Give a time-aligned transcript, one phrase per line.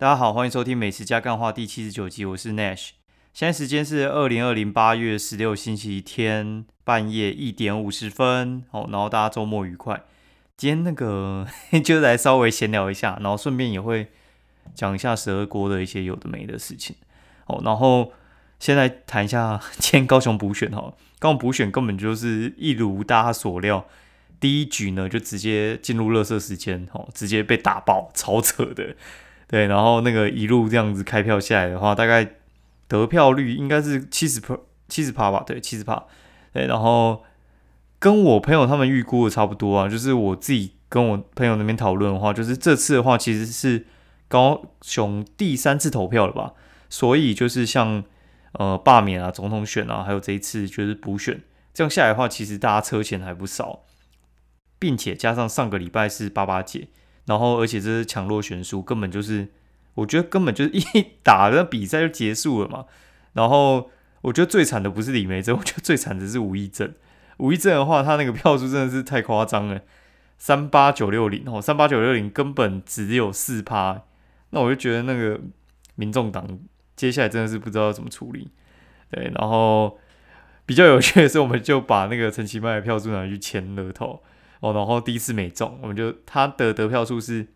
[0.00, 2.92] 大家好，欢迎收听《美食加干话》第七十九集，我是 Nash。
[3.34, 8.64] 现在时间是二零二零八月十六星期天半夜一点五十分。
[8.70, 10.02] 哦，然后大家周末愉快。
[10.56, 11.46] 今天那个
[11.84, 14.08] 就来稍微闲聊一下，然后顺便也会
[14.74, 16.96] 讲一下十二锅的一些有的没的事情。
[17.44, 18.10] 哦，然后
[18.58, 23.84] 先来谈一下 今天高雄补选哈，高雄补选根本就是一如大家所料。
[24.40, 28.96] 第一局呢，就直接进入热射时间，哦，直接被打爆，超扯的，
[29.50, 32.36] 对，然后那个一路这样子开票下来的话，大概
[32.86, 36.04] 得票率应该是七十 per 七十趴吧，对，七十趴，
[36.52, 37.24] 对，然后
[37.98, 43.86] 跟我朋友他们预估的差不多啊，就是我自己跟我朋友那边讨论的话，就是这次的话其实是
[44.28, 46.54] 高雄第三次投票了吧，
[46.88, 48.04] 所以就是像
[48.52, 51.42] 呃罢免啊、总统选啊，还有这一次就是补选，
[51.74, 53.80] 这样下来的话，其实大家车钱还不少。
[54.78, 56.88] 并且加上上个礼拜是八八节，
[57.26, 59.48] 然后而且这是强弱悬殊，根本就是
[59.94, 60.80] 我觉得根本就是一
[61.22, 62.86] 打那比赛就结束了嘛。
[63.34, 63.90] 然后
[64.22, 66.92] 我觉得最惨的不是李梅珍，我觉得最惨的是吴义正。
[67.38, 69.80] 吴义正的话，他那个票数真的是太夸张了，
[70.36, 74.02] 三八九六零哦，三八九六零根本只有四趴。
[74.50, 75.40] 那我就觉得那个
[75.94, 76.58] 民众党
[76.96, 78.50] 接下来真的是不知道怎么处理。
[79.10, 79.98] 对，然后
[80.66, 84.22] 比较有趣的是，我们就把那个陈其迈的票数拿去签乐透。
[84.60, 87.48] 哦，然后第一次没中，我们就他的得票数是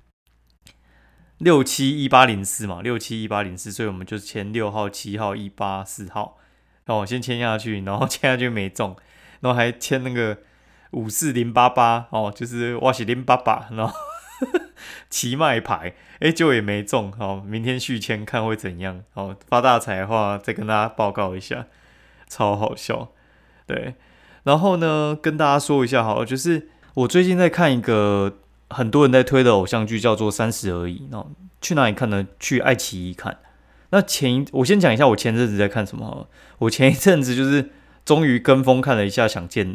[1.37, 6.39] 六七一八零四嘛，六七一八零四，所以我们就签六号、七号、一八四号，
[6.87, 8.97] 然后我先签下去，然后 签下去没中，
[9.41, 10.39] 然后还签那个
[10.93, 13.95] 五四零八八哦，就是哇西零八八，然后
[15.11, 21.67] 奇麦牌，哎，就也没中，好，明天续签看会怎样，好发大财的话再跟大家报告一下，
[22.29, 23.13] 超好笑，
[23.67, 23.97] 对，
[24.45, 26.71] 然后呢跟大家说一下好，就是。
[26.95, 28.39] 我最近在看一个
[28.71, 30.99] 很多人在推的偶像剧，叫做《三十而已》。
[31.11, 31.27] 那
[31.61, 32.25] 去哪里看呢？
[32.39, 33.39] 去爱奇艺看。
[33.91, 36.29] 那前我先讲一下我前阵子在看什么。
[36.59, 37.71] 我前一阵子就是
[38.05, 39.75] 终于跟风看了一下《想见你》，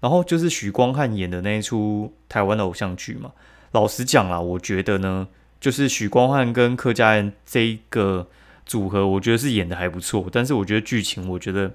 [0.00, 3.32] 然后就是许光汉演的那一出台湾的偶像剧嘛。
[3.72, 5.28] 老实讲啦，我觉得呢，
[5.58, 8.28] 就是许光汉跟柯佳嬿这一个
[8.66, 10.26] 组合，我觉得是演的还不错。
[10.30, 11.72] 但是我觉得剧情，我觉得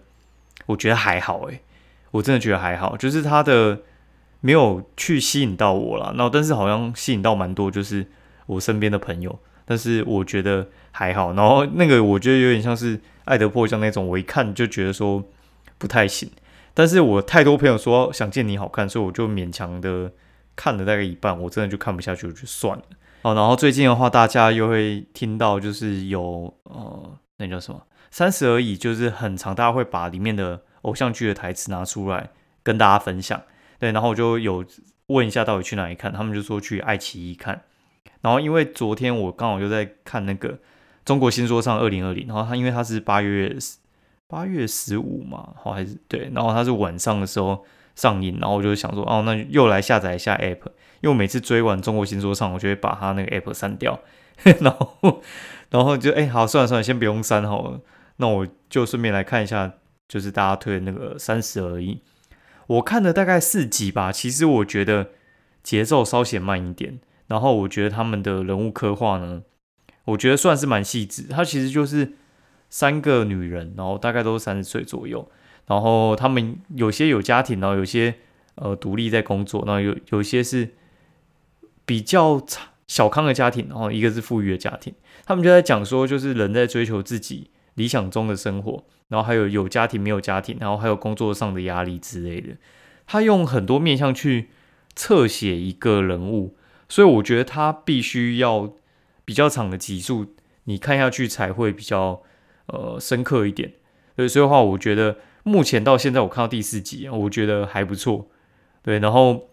[0.67, 1.61] 我觉得还好诶，
[2.11, 3.79] 我真的觉得还好，就是他的。
[4.45, 8.05] 没有去吸引到我了，那但是好像吸引到蛮多，就是
[8.45, 11.31] 我身边的朋友，但是我觉得还好。
[11.31, 15.23] 然后那个我觉得有点像是《爱的迫降》那种，我一看就觉得说
[15.77, 16.29] 不太行。
[16.73, 20.11] 但是我太多朋友说想见你好看，所以我就勉强的
[20.57, 22.83] 看了大概一半，我真的就看不下去，我就算了。
[23.21, 27.79] 哦，然后最近的话，大家又会听到就是有呃，那叫什么
[28.11, 32.31] 《三十而已》，就是很长，大家会把里面的偶像剧的台词拿出来
[32.61, 33.41] 跟大家分享。
[33.83, 34.63] 对，然后我就有
[35.07, 37.63] 问一下到底去哪里看，他们就说去爱奇艺看。
[38.21, 40.53] 然后因为昨天我刚好就在看那个
[41.03, 43.53] 《中国新说唱二零二零》，然后他因为他是八月
[44.25, 50.61] 八月十五嘛，好还是对，然后他是晚上的时候上映，然后我就想说，哦，那又来下载一下 App，
[51.01, 53.99] 因为我每次追完《中国新说唱》，我就会把他那个 App 删掉，
[54.61, 55.21] 然后
[55.71, 57.81] 然后就哎，好，算了算了，先不用删好了，
[58.15, 59.73] 那我就顺便来看一下，
[60.07, 62.01] 就是大家推的那个三十而已。
[62.67, 65.09] 我看了大概四集吧，其实我觉得
[65.61, 66.99] 节奏稍显慢一点。
[67.27, 69.43] 然后我觉得他们的人物刻画呢，
[70.05, 71.23] 我觉得算是蛮细致。
[71.23, 72.13] 他其实就是
[72.69, 75.29] 三个女人，然后大概都是三十岁左右。
[75.65, 78.15] 然后他们有些有家庭，然后有些
[78.55, 80.73] 呃独立在工作，然后有有些是
[81.85, 82.45] 比较
[82.87, 84.93] 小康的家庭，然后一个是富裕的家庭。
[85.25, 88.83] 他们就在讲说，就是人在追求自己理想中的生活。
[89.09, 92.55] 然后还有有家庭没有家庭，然后还有工作上的压力之类的，
[93.05, 94.49] 他用很多面向去
[94.95, 96.55] 侧写一个人物，
[96.89, 98.73] 所以我觉得他必须要
[99.23, 102.23] 比较长的集数，你看下去才会比较
[102.67, 103.73] 呃深刻一点。
[104.15, 108.31] 对，所以的话，我觉得目前到现在我看到第四集，我觉得还不错。
[108.81, 109.49] 对，然后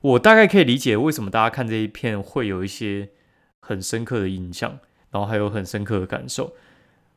[0.00, 3.10] 我大概可以理解为什么大家看这一片会有一些
[3.60, 4.80] 很深刻的印象，
[5.12, 6.54] 然后还有很深刻的感受。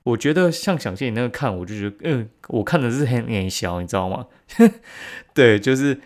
[0.04, 4.28] 我觉得像想见你那个看，我就觉得，嗯，我看的是很眼小，你知道吗？
[5.36, 6.00] 对，就是，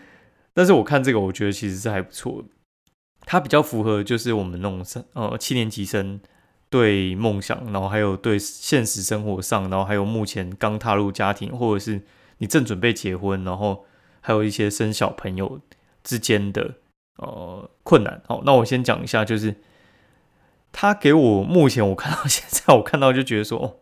[0.54, 2.44] 但是我看这个，我觉得其实是还不错，
[3.22, 6.20] 它比较符合就是我们那种生呃七年级生
[6.70, 12.02] 对梦想，然后还有对现实生活上，然后还有目前刚踏入家庭，或者是
[12.40, 13.86] 你正准备结婚，然后
[14.22, 15.62] 还有一些生小朋友
[16.04, 16.78] 之间的
[17.18, 18.22] 呃困难。
[18.28, 19.56] 好，那我先讲一下，就是
[20.72, 23.80] 他给我目前我看到 现在，我看到就觉得说，哦。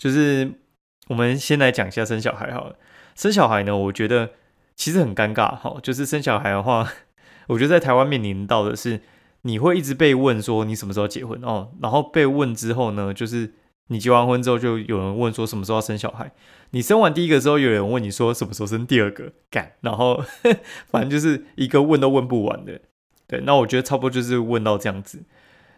[0.00, 0.50] 就是
[1.08, 2.76] 我们先来讲一下生小孩好了。
[3.14, 4.30] 生小孩呢，我觉得
[4.74, 5.76] 其实很尴尬哈。
[5.82, 6.90] 就是生小孩的话，
[7.48, 9.02] 我觉得在台湾面临到的是，
[9.42, 13.52] 你会一直被问说你什么时候结婚哦，然后被问之后呢，就是
[13.88, 16.32] 你结完婚之后就有人问说什么时候要生小孩，
[16.70, 20.24] 你生完第一个之后有人问你说什么时候生第二个，干，然后
[20.88, 22.80] 反正就是一个问都问不完的，
[23.26, 25.24] 对，那我觉得差不多就是问到这样子。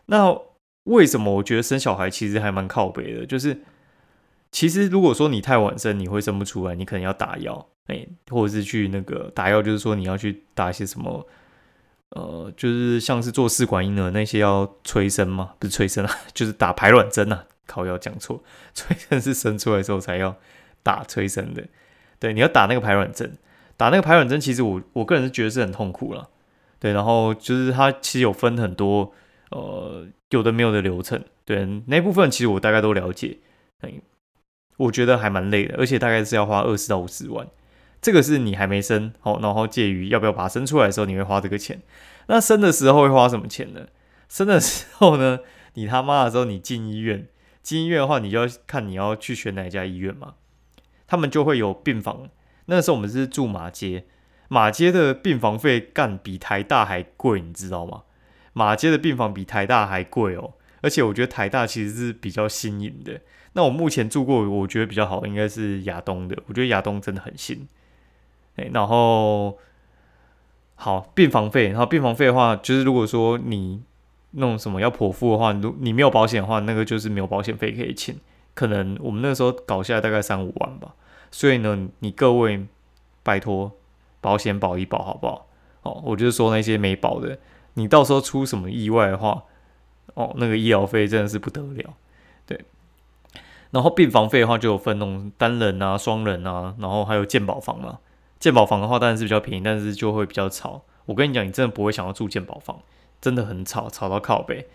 [0.06, 0.38] 那
[0.84, 3.26] 为什么我觉得生小孩其实还蛮靠北的？
[3.26, 3.62] 就是
[4.52, 11.26] 其实如果说你太晚生，你会生不出来，你可能要打药，哎，或者是去那个打药，就是说你要去打一些什么。
[12.14, 17.46] 呃，就是像是做试管婴儿那些要催生嘛，不是催生啊， 就是打排卵针啊。
[17.64, 18.44] 靠，要讲错，
[18.74, 20.36] 催生是生出来之后才要
[20.82, 21.64] 打催生的。
[22.18, 23.38] 对，你要打那个排卵针，
[23.78, 26.28] 打那个排卵针，其实我我个人是觉得是很痛苦了。
[26.78, 29.10] 对，然后就是它其实有分很多
[29.50, 31.24] 呃有的没有的流程。
[31.46, 33.38] 对，那部分其实我大概都了解。
[33.80, 33.90] 哎，
[34.76, 37.46] 我觉得还蛮累的，而且大概是要花二十到五十万。
[38.00, 41.80] 这个是你还没生好，然后介于要不要把它生出来的时候，你会花这个钱。
[42.26, 43.86] 那生的时候会花什么钱呢？
[44.28, 45.38] 生的时候呢，
[45.74, 47.28] 你他妈的时候你进医院，
[47.62, 50.34] 进医院的话，你就要看你要去选哪家医院嘛。
[51.06, 52.28] 他们就会有病房。
[52.66, 54.06] 那时候我们是住马街，
[54.48, 58.02] 马街的病房费干比台大还贵，你知道吗？
[58.52, 60.54] 马街的病房比台大还贵哦。
[60.80, 63.20] 而且我觉得台大其实是比较新颖的。
[63.54, 66.36] 那我目前住过，我觉得比较好应该是亚东的。
[66.46, 67.68] 我觉得亚东真的很新。
[68.56, 69.58] 哎，然后
[70.74, 73.82] 好病房费，然后病房费的话，就是如果说你
[74.32, 78.18] 弄什么要剖腹的话，如你没有保险的话，那个就是没有保险费可以请。
[78.54, 80.94] 可能我们那时候搞下来大概三五万吧。
[81.30, 82.66] 所以呢，你各位
[83.22, 83.72] 拜托
[84.20, 85.48] 保险保一保好不好？
[85.82, 87.38] 哦，我就是说那些没保的，
[87.74, 89.42] 你到时候出什么意外的话，
[90.14, 91.94] 哦，那个医疗费真的是不得了。
[92.46, 92.64] 对，
[93.72, 97.98] 然后病房费的话就有分那种单人啊、双人啊，然后还有健保房嘛。
[98.38, 100.82] 鉴宝房的话当然是比较便宜，但是就会比较吵。
[101.06, 102.80] 我跟你讲，你真的不会想要住鉴宝房，
[103.20, 104.68] 真的很吵，吵到靠背。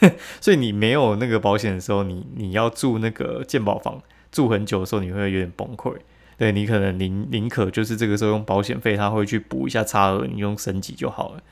[0.40, 4.00] 所以你没有那个保险的时候，你你要住那个鉴宝房，
[4.30, 5.96] 住很久的时候，你会有点崩溃。
[6.36, 11.42] 对你可能宁宁可就是这个时候用保险费，他会去补一下差额，你用升级就好了。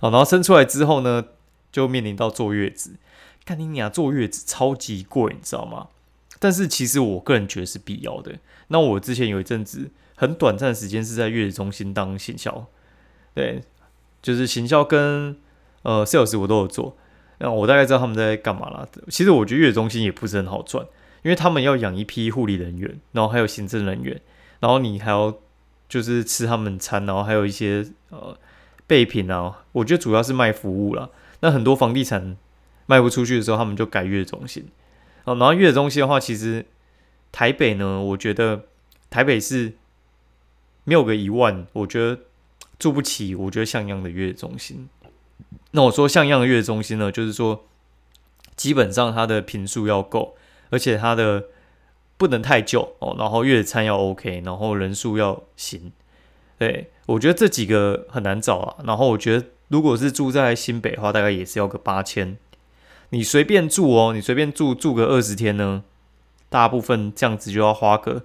[0.00, 1.24] 哦，然后生出来之后呢，
[1.72, 2.92] 就面临到坐月子。
[3.44, 5.88] 看你俩坐月子超级贵，你知道吗？
[6.38, 8.34] 但是其实我个人觉得是必要的。
[8.68, 9.90] 那我之前有一阵子。
[10.20, 12.66] 很短暂的时间是在月子中心当行销，
[13.34, 13.62] 对，
[14.20, 15.36] 就是行销跟
[15.82, 16.96] 呃 sales 我都有做，
[17.38, 18.88] 那我大概知道他们在干嘛了。
[19.08, 20.84] 其实我觉得月子中心也不是很好赚，
[21.22, 24.20] 因为他们要养一批护理人员，然后还有行政人员，
[24.58, 25.38] 然后你还要
[25.88, 28.36] 就是吃他们餐，然后还有一些呃
[28.88, 29.62] 备品啊。
[29.70, 31.12] 我觉得主要是卖服务了。
[31.42, 32.36] 那很多房地产
[32.86, 34.66] 卖不出去的时候，他们就改月子中心。
[35.36, 36.66] 然后月子中心的话，其实
[37.32, 38.64] 台北呢，我觉得
[39.10, 39.74] 台北是。
[40.84, 42.18] 没有个一万，我觉得
[42.78, 43.34] 住不起。
[43.34, 44.88] 我觉得像样的月子中心，
[45.72, 47.66] 那我说像样的月子中心呢，就是说
[48.56, 50.34] 基本上它的频数要够，
[50.70, 51.48] 而且它的
[52.16, 55.92] 不能太旧哦，然后月餐要 OK，然后人数要行。
[56.56, 58.82] 对我觉得这几个很难找啊。
[58.86, 62.38] 然后我觉得如果是住在新北的话，大概也是要个八千。
[63.10, 65.84] 你随便住哦，你随便住住个二十天呢，
[66.48, 68.22] 大部分这样子就要花个。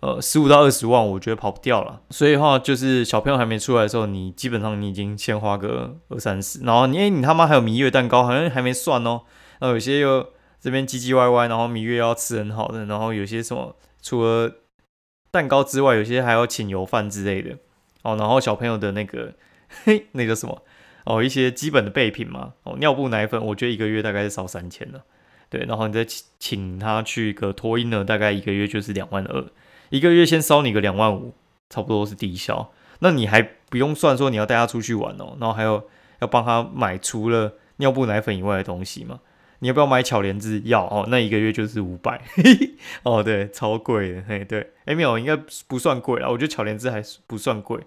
[0.00, 2.02] 呃，十五到二十万，我觉得跑不掉了。
[2.10, 9.22] 所以的话，就是小朋友还没出来的时候，你基本上你已经先花个二三十，然后你哎，你他妈还有蜜月蛋糕，好像还没算哦。
[9.60, 10.28] 然后有些又
[10.60, 14.52] 这边唧唧歪歪，然后蜜月要吃很好的，然后有些什么除了
[15.30, 17.56] 蛋糕之外，有些还要请油饭之类的
[18.02, 18.14] 哦。
[18.16, 19.32] 然后小朋友的那个
[19.84, 20.60] 嘿，那个什么
[21.04, 25.04] 哦，一些基本的备品嘛，哦，尿布、奶粉，我觉得一个月大概是烧三千了。
[25.50, 29.44] 对，然后你再请请他去个托婴呢，大概一个月就是两万二。
[29.90, 31.34] 一个月先烧你个两万五，
[31.70, 32.72] 差不多是低消。
[33.00, 35.84] 那你还不用算说你要带他出去玩哦，然后还有
[36.20, 39.20] 要帮他买除了尿布奶粉以外的东西嘛？
[39.60, 41.06] 你要不要买巧莲子药哦？
[41.08, 42.20] 那一个月就是五百
[43.04, 44.24] 哦，对，超贵的。
[44.26, 45.36] 嘿，对，哎没有，应该
[45.68, 46.28] 不算贵啦。
[46.28, 47.80] 我觉得巧莲子还不算贵。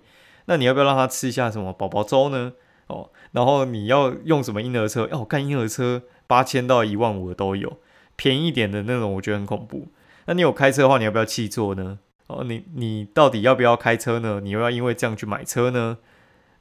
[0.46, 2.54] 那你要不要让他吃一下什么宝宝粥呢？
[2.88, 5.08] 哦，然后你要用什么婴儿车？
[5.12, 7.78] 哦，看婴儿车八千到一万五的都有，
[8.16, 9.88] 便宜一点的那种我觉得很恐怖。
[10.26, 12.00] 那你有开车的话，你要不要气座呢？
[12.28, 14.42] 哦，你你到底要不要开车呢？
[14.42, 15.98] 你又要因为这样去买车呢？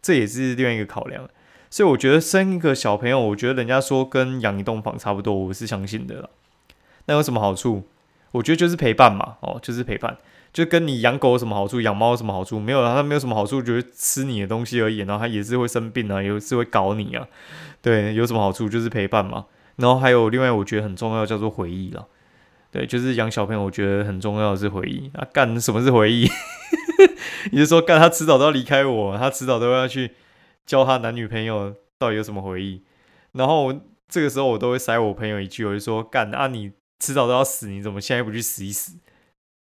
[0.00, 1.28] 这也是另外一个考量。
[1.68, 6.28] 所以我觉得生一个小朋友，我觉得人家说跟养一栋房差不多，我是相信的啦。
[7.06, 7.82] 那有什么好处？
[8.30, 9.36] 我觉得就是陪伴嘛。
[9.40, 10.16] 哦，就是陪伴，
[10.56, 12.58] 就跟你养狗有什么好处，养猫有什么好处？
[12.58, 15.00] 没有啊，它没有什么好处，就是吃你的东西而已。
[15.00, 17.28] 然后它也是会生病啊，也是会搞你啊。
[17.82, 18.66] 对，有什么好处？
[18.66, 19.44] 就是陪伴嘛。
[19.76, 22.08] 然后还有另外，我觉得很重要，叫做回忆了。
[22.70, 25.28] 对，就是养小朋友，我觉得很重要的是回忆啊。
[25.30, 26.26] 干什么是回忆？
[27.52, 30.12] 你是说干他迟早都要离开我，他迟早都要去
[30.64, 32.82] 教他男女朋友到底有什么回忆？
[33.32, 33.74] 然后
[34.08, 38.96] 这个时候我都会塞我朋友一句，我就说：“干啊，你迟早都要死，你怎么现在不去死一死？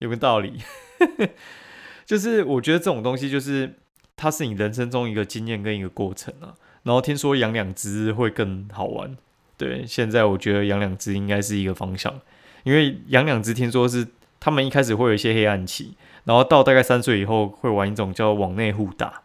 [0.04, 0.60] 有没有道理？”
[2.06, 3.74] 就是我觉得这种东西，就是
[4.16, 6.54] 它是你人生中一个经验跟一个过程啊。
[6.84, 9.16] 然后听说养两只会更好玩，
[9.58, 12.20] 对，现在我觉得养两只应该是一个方向，
[12.64, 14.06] 因为养两只听说是
[14.38, 15.94] 他们一开始会有一些黑暗期，
[16.26, 19.22] 然后到大概三岁以后会玩一种叫往内互打，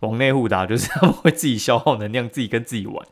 [0.00, 3.06] 往内互打就是他们会自己消耗能量，自己跟自己玩。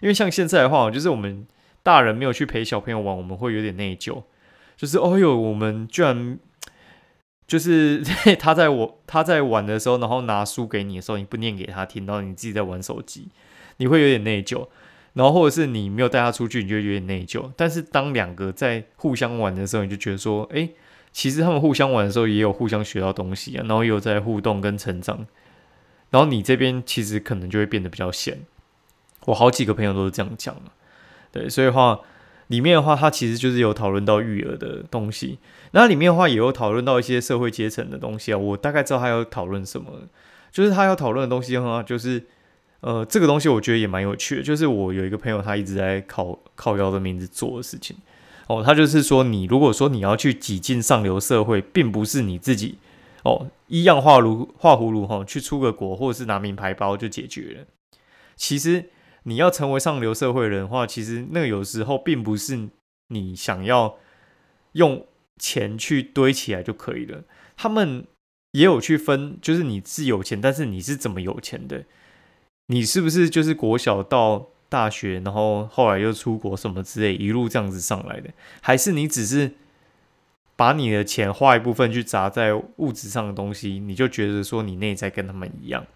[0.00, 1.46] 因为像现在的话，就是我们
[1.84, 4.24] 大人没有去陪小朋友玩，我们会有点内疚，
[4.80, 6.38] 就是哦哟，我们居然
[7.46, 8.02] 就是
[8.40, 13.28] 他在我他在玩的时候，然后拿书给你的时候，你不念给他听，然后你自己在玩手机，
[13.76, 14.68] 你会有点内疚。
[15.12, 17.52] 然后或者是你没有带他出去，你就有点内疚。
[17.58, 20.70] 但是当两个在互相玩的时候，你就觉得说，哎，
[21.12, 25.26] 其实他们互相玩的时候也有互相学到东西啊，然后也有在互动跟成长。
[26.08, 28.38] 然后你这边其实可能就会变得比较闲。
[29.26, 30.70] 我好几个朋友都是这样讲的，
[31.32, 32.00] 对，所以话
[32.50, 35.38] 里面的话，它其实就是有讨论到育儿的东西，
[35.70, 38.36] 那里面的话也有讨论到一些社会阶层的东西啊。
[38.36, 39.92] 我大概知道他要讨论什么，
[40.50, 42.24] 就是他要讨论的东西的话，就是
[42.80, 44.42] 呃，这个东西我觉得也蛮有趣的。
[44.42, 47.96] 就是我有一个朋友，他一直在靠靠腰的名字做的事情
[48.48, 52.78] 哦，他就是说，你如果说你要去挤进上流社会，并不是你自己
[53.22, 57.66] 哦一样画炉画葫芦哈，去出个国或者是拿名牌包就解决了，
[58.34, 58.86] 其实。
[59.30, 62.68] 你要成为上流社会人的话，其实那个有时候并不是
[63.08, 63.96] 你想要
[64.72, 65.06] 用
[65.38, 67.22] 钱去堆起来就可以了。
[67.56, 68.04] 他们
[68.50, 71.84] 也有去分，就是你是有钱，但是你是怎么有钱的？
[72.66, 78.30] 你是不是就是国小到大学，然后后来又出国什么之类，一路这样子上来的？
[78.60, 79.52] 还是你只是
[80.56, 85.86] 把你的钱花一部分去砸在物质上的东西，你就觉得说你内在跟他们一样？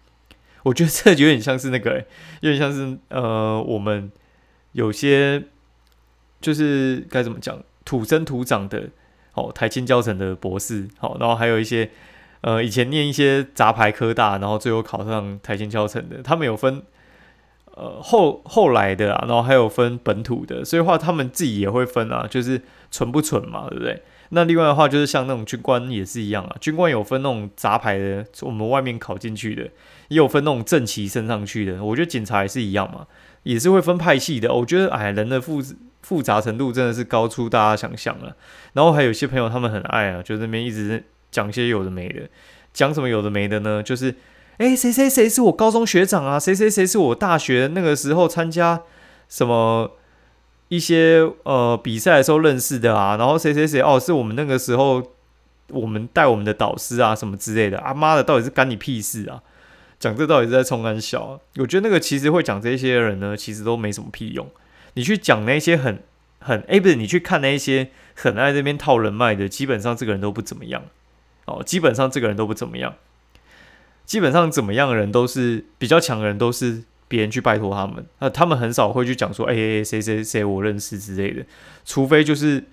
[0.65, 2.03] 我觉得这有点像是那个，
[2.41, 4.11] 有点像是呃，我们
[4.71, 5.43] 有些
[6.41, 8.89] 就是该怎么讲，土生土长的，
[9.35, 11.91] 哦，台青教程的博士，好，然后还有一些
[12.41, 16.81] 呃，以前念一些杂牌科大，然后最后考上台青教程的，他们有分
[17.75, 24.01] 呃后后来的啊，然后还有分本土的，所以话他们自己也会分啊，就是纯不纯嘛，对不对？
[24.35, 29.63] 那另外的话，就是像那种军官也是一样啊，军官有分那种杂牌的，我们外面考进去的。
[30.09, 33.07] 也有分那种正旗升上去的，我觉得警察也是一样嘛，
[33.41, 34.53] 也是会分派系的。
[34.53, 35.63] 我觉得哎，人的复
[36.03, 38.35] 复杂程度真的是高出大家想象了。
[38.73, 42.29] 然后还有些朋友，他们很爱啊，就那边一直讲些有的没的，
[42.71, 43.81] 讲什么有的没的呢？
[43.81, 44.13] 就是
[44.57, 48.83] 哎，谁谁谁是我高中学长啊，谁谁谁是我大学那个时候参加
[49.27, 49.93] 什么
[50.69, 55.11] 一些呃比赛的时候认识的啊，然后谁谁谁哦，是我们那个时候
[55.69, 57.77] 我们带我们的导师啊，什么之类的。
[57.79, 59.41] 啊妈的，到底是干你屁事啊？
[59.97, 61.39] 讲这到底是在冲干笑？
[61.57, 64.47] 我觉得那个其实会讲这些人呢，其实都没什么屁用。
[64.95, 66.03] 你去讲那些很
[66.39, 70.83] 很哎，不是你去看那些很爱这边套人脉的，基本上这个人都不怎么样
[71.45, 71.63] 哦。
[71.65, 72.95] 基本上这个人都不怎么样。
[74.05, 78.05] 基本上怎么样的人都是比较强的人，都是别人去拜托他们。
[78.19, 81.45] 那他们很少会去讲说，哎哎，谁谁谁我认识之类的。
[81.83, 82.63] 除非就是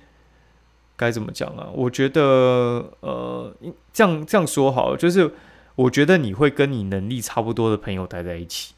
[0.96, 1.68] 该怎么讲啊？
[1.72, 3.54] 我觉得呃，
[3.92, 5.32] 这样这样说好，就是。
[5.74, 8.74] 我觉得你会跟你能力差不多的朋友待在一起，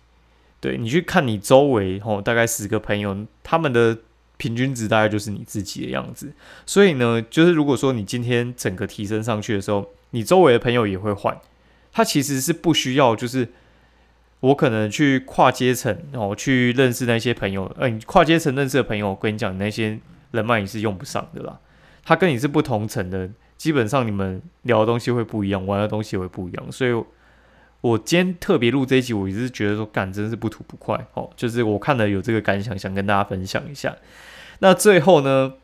[0.60, 3.98] 对你去看你周围吼，大概十个朋友，他们的
[4.36, 6.32] 平均值大概就是你自己的样子。
[6.64, 11.36] 所以呢，就是如果说你今天整个提升上去的时候，你周围的朋友也会换。
[11.92, 13.48] 他其实是不需要，就是
[14.44, 17.74] 我可能去跨阶层哦，去认识那些朋友。
[17.78, 19.98] 嗯，跨阶层认识的朋友，我跟你讲，那些
[20.32, 21.58] 人脉你是用不上的啦。
[22.04, 23.30] 他跟你是不同层的。
[23.56, 26.92] 基本上你们聊的东西会不一样，玩的东西也会不一样，所以
[27.80, 33.96] 我今天特别录这一集，我也是觉得说，干真是不吐不快哦，就是我看了有这个感想，想跟大家分享一下。
[34.58, 35.54] 那最后呢，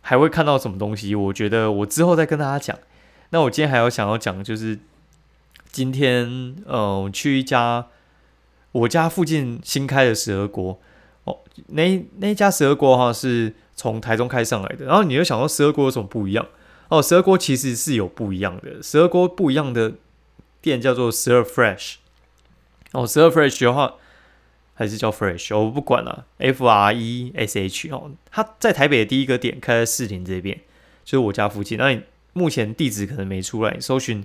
[0.00, 1.14] 还会看到什么东西？
[1.14, 2.78] 我觉得我之后再跟大家讲。
[3.30, 4.78] 那我今天还要想要讲，就是
[5.70, 7.88] 今天呃去一家
[8.72, 10.78] 我家附近新开的十二锅
[11.24, 16.46] 哦，那那家十二锅哈是从台中开上来的，然后你就想说十二锅有什么不一样？
[16.88, 18.82] 哦，十二锅其实是有不一样的。
[18.82, 19.94] 十二锅不一样的
[20.60, 21.96] 店叫做十二 Fresh。
[22.92, 23.94] 哦，十二 Fresh 的话
[24.74, 26.26] 还是叫 Fresh，我不管了。
[26.38, 30.60] F R E S H 哦，它在台北的第一个点开在士林这边，
[31.04, 31.76] 就是我家附近。
[31.76, 32.02] 那你
[32.34, 34.24] 目前地址可能没出来，搜寻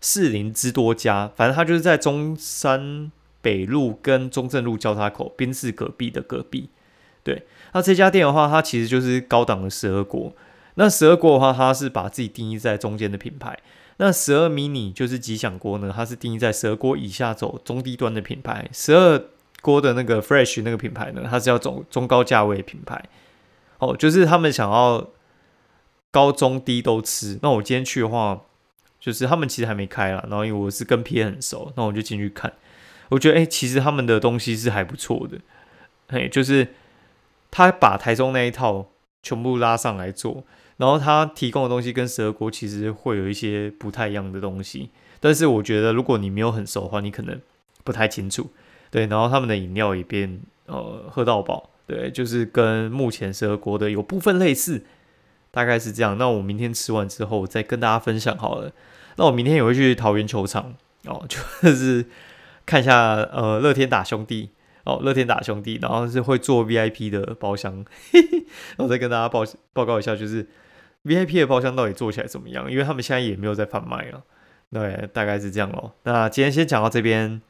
[0.00, 3.12] 士林之多家，反正它就是在中山
[3.42, 6.70] 北路跟中正路交叉口宾士隔壁的隔壁。
[7.22, 7.44] 对，
[7.74, 10.32] 那这家店的话，它其实就是高档的十二锅。
[10.76, 13.58] 那十二锅的话，它是把自己定义在中间的品牌。
[13.98, 18.68] 那十二 mini 就是吉祥锅呢，它是定义在十二锅以下走中低端的品牌。
[18.72, 19.22] 十二
[19.60, 23.04] 锅的那个 Fresh 那个品牌呢，它是要走中高价位品牌，
[23.78, 25.10] 哦，就是他们想要
[26.10, 27.38] 高中低都吃。
[27.42, 28.40] 那我今天去的话，
[28.98, 32.52] 就是他们其实还没开啦，然后因为我是跟 P 很熟，那我就进去看，
[33.12, 35.38] 我觉得哎，其实他们的东西是还不错的，
[36.08, 36.68] 嘿，就是
[37.50, 38.88] 他把台中那一套
[39.22, 40.44] 全部拉上来做，
[40.78, 44.88] 然后他提供的东西跟十二锅其实会有一些不太一样的东西，
[45.20, 47.38] 但是我觉得如果你没有很熟的话，你可能
[47.84, 48.50] 不太清楚。
[48.90, 54.84] 对，然后他们的饮料也变呃喝到饱，对，就是跟目前蛇国的有部分类似，
[55.50, 56.16] 大概是这样。
[56.16, 58.72] 那我明天吃完之后再跟大家分享好了。
[59.16, 62.06] 那我明天也会去桃园球场哦， 就是
[62.64, 64.50] 看一下呃乐天打兄弟
[64.84, 67.84] 哦，乐天打兄弟，然后是会做 VIP 的包厢，
[68.78, 70.48] 我再跟大家报报告一下，就是
[71.04, 72.70] VIP 的包厢到底做起来怎么样？
[72.70, 74.22] 因为他们现在也没有在贩卖了，
[74.72, 75.92] 对，大概是这样咯。
[76.04, 77.40] 那今天先讲到这边。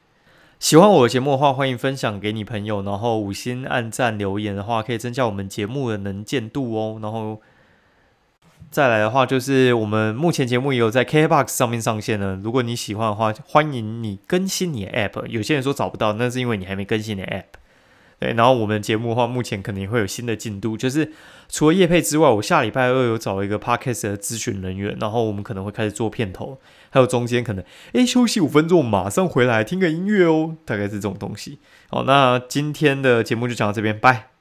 [0.59, 7.00] 喜欢我的节目的话，欢迎分享给你朋友，然后五星按赞留言的话，可以增加我们节目的能见度哦。
[7.02, 7.42] 然后
[8.73, 12.37] 再来的话，就是我们目前节目也有在 KBox 上面上线了。
[12.37, 15.26] 如果你喜欢的话，欢迎你更新你的 App。
[15.26, 17.45] 有些人说找不到，那是因为你还没更新你的 App。
[18.19, 21.12] 对，然后我们节目的话，目前可能也会有新的进度，就是
[21.50, 27.62] 除了叶配之外，我下礼拜二有找一个 Podcast 的咨询人员，然后我们可能会开始做片头，还有中间可能
[27.93, 31.59] 诶休息五分钟，马上回来听个音乐哦，大概是这种东西。
[31.91, 34.32] 好，那今天的节目就讲到这边，拜。